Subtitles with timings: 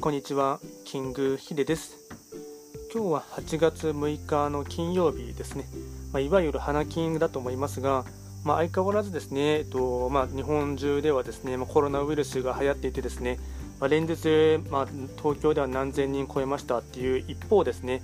[0.00, 1.96] こんにちは、キングヒデです。
[2.94, 5.64] 今日は8月6日の金曜日ですね。
[6.12, 8.04] まあ、いわゆる花金だと思いますが、
[8.44, 13.40] まあ、相変わらずですね、えっとまあ、日本中ではですね、ま、コロナウイルスが流行っていてですね、
[13.80, 18.00] ま、連日、ま、東京では何千人超えましたっていう一方ですね、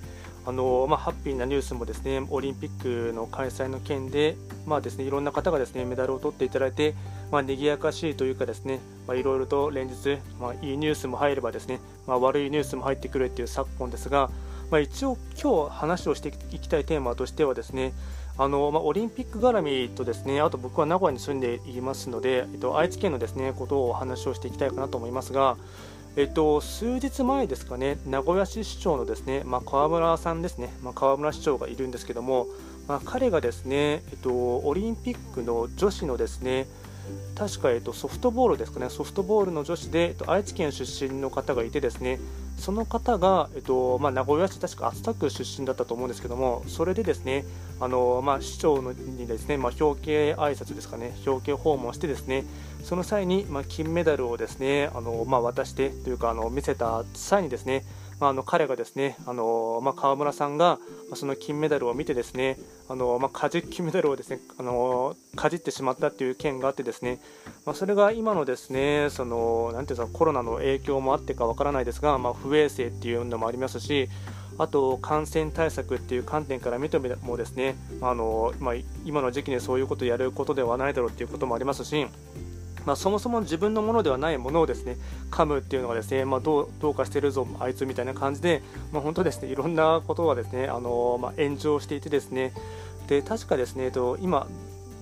[0.47, 4.37] あのまあ、ハッピーなニュースもですねオリンピックの開催の件で、
[4.67, 6.93] まあですね、いろんな方がですねメダルを取っていただいて、
[7.31, 14.29] まあ、賑やかしいというかですね、まあ、いろいろと連日、まあ、いいニュースも入ればですね、まあ、悪いニュースも入ってくるっていう昨今ですが、
[14.69, 17.93] まあ、一応今日話をしていきたいテーマとしてはですね
[18.37, 25.57] あの、まあ、オリンピック絡みとですねあと僕は名古屋に住んでいますので、えっと、愛知県のですねことをお話をしていきたいかなと思いますが、
[26.17, 32.47] えっと、数日前ですかね、名古屋市市長のですね、まあ、河村さんですね、まあ、河村市長がいるんですけども、
[32.87, 36.67] まあ、彼がですね、えっと、オリンピックの女子のですね、
[37.35, 42.19] 確か、えっと、ソフトボールですかね、ソフトボールの女子で、えっと、愛知県出身の方がいてですね、
[42.57, 47.45] その方が、えっとまあ、名古屋市、確か熱田区出身だったと思うんですけども、それでですね、
[47.81, 52.45] あのまあ、市長のにですね、まあ、表敬挨拶ですかね、表敬訪問してですね、
[52.83, 57.83] その際に、まあ、金メダルをですね、あのまあ、渡してというかあの見せた際にですね、
[58.19, 60.79] まあ、あの彼がですね、あのまあ、川村さんが、
[61.13, 67.19] その金メダルを見てですね、あのまあ、かじ金メダルをですね、あのかじってしまったという件があってですね、
[67.65, 74.09] まあ、それが今のですね、そのなんていうかコロナの影響もあってかわからないですが、まあ、不衛生っていうのもありますし、
[74.57, 82.07] あと感染対策っていう観点から見てもですね、あのまあ、今の時期にそういうことをやることではないだろうということもありますし、
[82.85, 84.97] まあ、そもそも自分のものではないものをですね
[85.31, 88.61] 噛むっていうのがですね、まあ、どうどうかしてるぞ、あいつみたいな感じで、
[88.91, 92.53] まあ、本当ですねいろんなことがですねあの、まあ、炎上していてですね。
[93.07, 94.47] で確かですねと今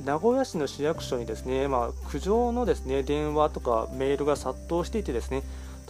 [0.03, 5.43] 名古屋市の市役所にですね、まあ、苦情のですね電話とかメールが殺到していてですね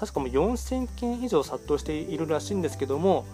[0.04, 3.26] 確かもう4000件以上殺到しているらしいんですけども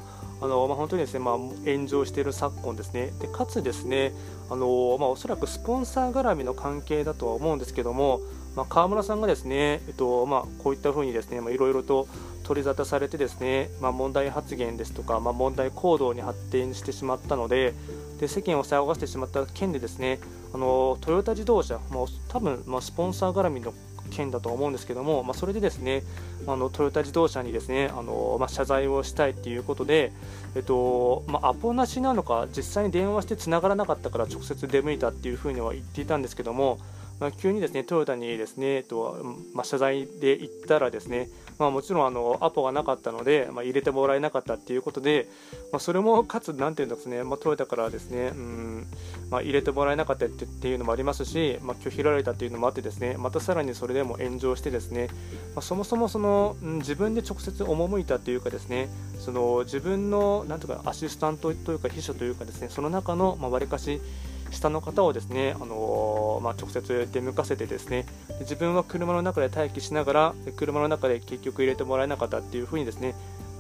[0.42, 4.14] あのまあ、本当にですね、まあ、炎上している昨今ですね、でかつですね、
[4.50, 8.22] あのまあ、おそらくスポンサー絡みの関係だとは思うんですけども、
[8.56, 12.08] まあ、川村さんがですね、えっとまあ、こういったふうにですね、まあ、いろいろと
[12.44, 17.74] 取り沙汰されてですね、まあ、問題発言ですとか、まあ、問題行動に発展してしまったので、
[18.22, 20.20] で世間を騒がせてしまった件でですね、
[20.54, 23.74] あのトヨタ自動車、もう多分、まあ、スポンサー絡みの
[24.10, 26.04] 件だと思うんですけども、まあ、それでですね
[26.48, 30.12] あのトヨタ自動車にですねあの、まあ、謝罪をしたいということで、
[30.56, 36.80] えっとまあ、アポなしなのか実際に電話してつながらなかったから直接出向いたっていうふうには言っていたんですけども、
[37.20, 45.28] まあ、急にですねトヨタにですね、えっとま、謝罪で行ったらですね、まあ、もちろんあのアポがなかったので、まあ、入れてもらえなかったっていうことで、
[45.74, 48.88] まあ、それもかつ、なんていうんですね、まあ、トヨタからですね、うん
[49.30, 55.10] まあ、入れてもらえなかったっていうのもありますし、まあ、拒否られたっていうのもあってですねまたさらにそれでも炎上してですね、
[55.54, 58.90] まあ、そもそもその、うん、自分で直接赴いたというかですね
[59.20, 64.02] その自分のなんとかアシスタントというか秘書というかですねその中のわり、まあ、かし
[64.52, 68.06] 下の方をですね、あのー、まあ、直接出向かせてですね
[68.42, 73.16] 自分は車の中で待機しながら車の中で結局入れてもらえなかったっていうふうにですね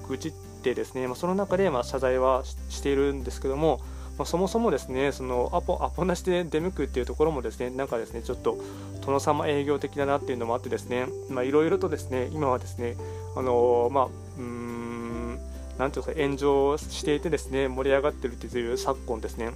[0.08, 0.32] 愚痴っ
[0.64, 3.80] てですね、まあ、その中でま謝罪はしているんですけども、
[4.18, 8.58] まあ、そもそもですねそのアポアポなしで出向くっていうところもですねなんかですねちょっと
[9.06, 11.08] 殿様営業的だなっていうのもあってですね
[11.46, 12.96] いろいろとですね今はですね
[13.36, 15.40] あのー、まあうーん
[15.78, 19.54] なんていうか炎上していてですね盛り上がってるっていう昨今ですね。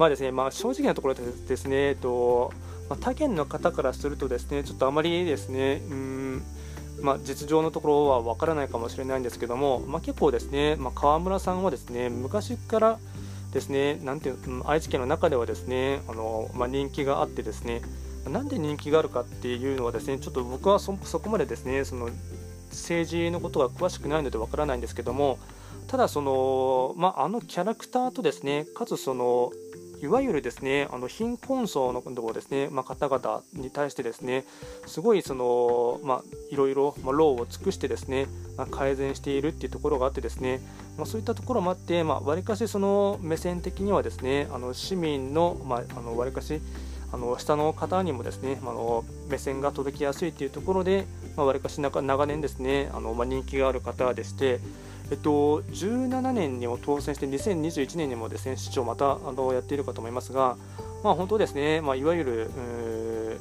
[0.00, 2.54] まあですねまあ、正直なところでですね、えっと
[2.88, 6.42] まあ、他県の方からするとですねちょっとあまりですねうん
[7.02, 12.98] まあ、実情のところはわからないかもしれないんですけども、まあ、結構ですね、まあ、川村さんはですね昔から
[13.52, 17.82] ですねなんていう愛知県の中ではですねあの、まあ、人気があってですね
[18.26, 22.08] なんで人気があるかっていうのはですねちょっと僕はそこまでですねその
[22.70, 25.38] 政治のことが詳しくないのでわからないんですけども
[25.90, 29.50] ただその、まあ、あのキャラクターとですねかつその
[30.02, 32.02] いわゆるですねあの貧困層の
[32.32, 34.44] ですね、まあ、方々に対してですね
[34.86, 38.26] すごいその、まあ、いろいろ、まあ、労を尽くしてですね、
[38.56, 40.60] まあ、改善しているっていうところがあってですね、
[40.96, 46.60] まあ、そういったところもあってわり、まあ、かしその目線的にはですねあの市民のわり、まあ、かし
[47.12, 54.60] あの下の方にもですね、まあの目線が届きやすいというところで、わ、まあ、りかし長年ですねあの、まあ、人気がある方でして、
[55.10, 60.56] えっと、17年にも当選して2021年にもですね市長またあのやっているかと思いますが、
[61.02, 62.50] まあ、本当ですね、まあ、いわゆる、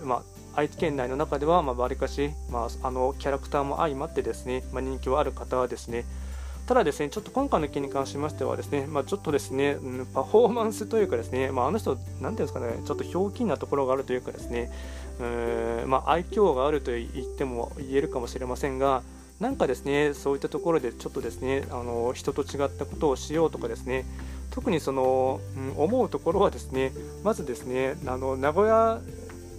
[0.04, 0.24] ま
[0.56, 6.06] あ、愛知県内の中ではまわり、かし、まあ、あのキャラクターも相まってですね、まあ、人気はある方ですね。
[6.66, 14.72] ただですね、ちょっと今回の件に関しましてはですね、まあ、ちょっとですね、うん、パフォーマンスというかですね、まあ、あの人、なんていうんですかね、ちょっとひょうきんなところがあるというかですね、
[15.20, 17.08] うんまあ、愛嬌があると言っ
[17.38, 19.02] ても言えるかもしれませんが、
[19.40, 24.06] なんかですねそういったところでちょっとですねあの人と違ったことをしようとかですね
[24.52, 26.92] 特にその、うん、思うところはですね
[27.24, 29.00] まずですねあの名古屋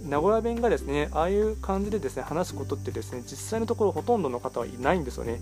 [0.07, 5.39] 名古屋弁がですねああいう感じでですね話すことってですね実際のところほとんどの方はいないんですよね。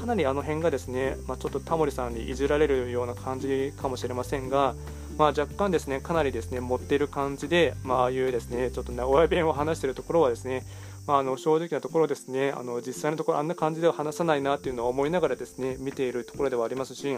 [0.00, 4.74] かなりあの辺がですね、まあ、ちょっとタモリさんにいじられるような感じかもしれませんが、
[5.18, 10.64] まあ、若干ですねかなりですね持っている感じで、まああいうですねちょっと名古屋弁を話しているところはですね
[11.06, 12.52] まあ、あの正直なところですね。
[12.52, 17.16] あの実際のところあんな感じでは話さないなっていうのを思いながらですね見ているところではありますし、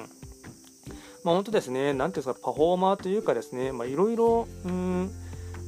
[1.24, 5.10] まあ、本当ですね、なんていうんですか、パフォーマーというかですね、いろいろ、うん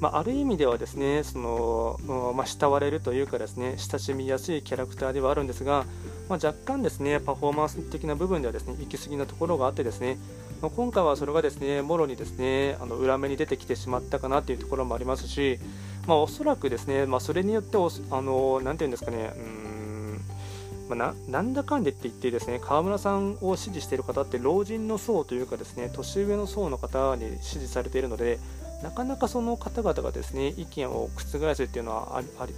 [0.00, 5.86] まあ、ある意味ではですね、そのまあ、慕われるというかですね、親しみやすいキャラクターではあるんですが、
[6.28, 10.18] まあ、若干ですね、パフォーマンス的な部分ではですね、行き過ぎなところがあってですね、
[10.62, 15.58] まあ、今回はそれがですね、もろにですね、あの裏目に出てきてしまったかなというところもありますし、
[16.06, 19.74] まあ、おそらくですね、まあ、それによってお、あのなていうんですかね、うん
[20.88, 28.38] まあ、なんだかんでって言ってですね川村さんを支持している方って老人の層というかですね年上の層の方に支持されているので
[28.82, 32.54] なかなかその方々がですね意見を覆すっていうのはありあり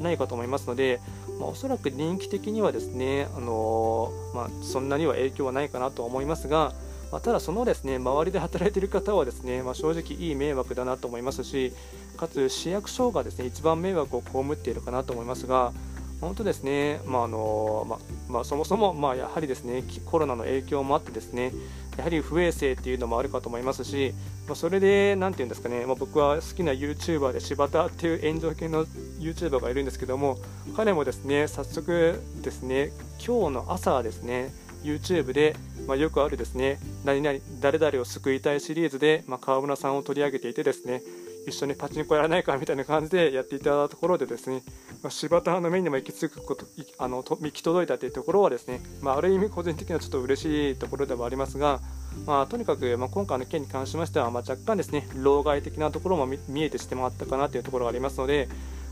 [0.00, 1.00] ないかと思いますので、
[1.40, 6.72] まあ、おそらく人気的にはですね、あのー、まあ、そんなには影響はないかなと思いますが、
[7.10, 11.72] まあ、ただそのですね周りで働いている方はですね、ま正直いい迷惑だなと思いますし
[12.16, 15.72] かつ市役所がですね一番迷惑を被っているかなと思いますが
[16.20, 21.52] 本当ですね、まああのままあ、そもそも、まあ、やはりですねコロナの影響もあってですね
[21.96, 24.14] やはり不衛生っていうのもあるかと思いますし、
[24.46, 28.84] まあ、それで、なていうんですかね、まあ、僕は好きな YouTuber で柴田っていう炎上系の
[29.20, 30.38] YouTuber がいるんですけども
[30.76, 32.90] 彼もですね早速ですね
[33.24, 34.52] 今日の朝ですね
[34.82, 35.56] YouTube で、
[35.88, 41.02] まあ、よくあるですね何々誰々を救いたいシリーズで、まあ、川村さんを取り上げていてですね
[41.46, 44.62] 一緒にパチンコやらないかみたいな感じでやっていたところでですね、
[45.02, 46.66] まあ、柴田の目にも行き着くこと
[46.98, 51.80] あの行き届いたというところはですね、まあ、ある意味個人的にはちょっと嬉しいところではありますが、
[52.26, 58.46] まあ、とにかく、まあ、今回の件に関しましては、まあ、若干ですね老害的なところも見えてしてまったかなというところがありますので、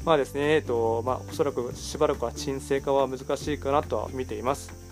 [0.06, 4.85] まあですねえっとまあ、おそらくしばらくは沈静化は難しいかなとは見ています。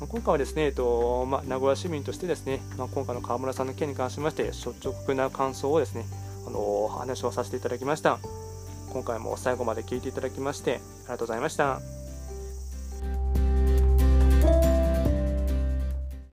[0.00, 6.04] ま今回はですね、えっとまあ、名古屋市民としてですね、まあ、今回の川村さんの件に関しまして率直な感想をですね
[6.46, 8.18] あの話をさせていただきました。
[8.90, 11.97] 今回も最後まで聞いていただきましてありがとうございました。